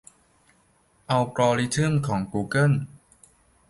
[1.09, 2.71] อัลกอริทึมของกูเกิล